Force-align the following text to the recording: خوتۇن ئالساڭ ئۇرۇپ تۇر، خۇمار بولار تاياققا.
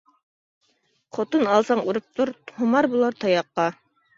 خوتۇن 1.17 1.45
ئالساڭ 1.51 1.83
ئۇرۇپ 1.85 2.07
تۇر، 2.21 2.33
خۇمار 2.55 2.91
بولار 2.95 3.19
تاياققا. 3.25 3.69